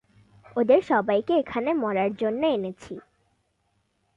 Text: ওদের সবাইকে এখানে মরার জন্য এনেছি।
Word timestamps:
ওদের 0.55 0.81
সবাইকে 0.83 1.33
এখানে 1.37 1.69
মরার 1.73 2.11
জন্য 2.15 2.41
এনেছি। 2.47 2.93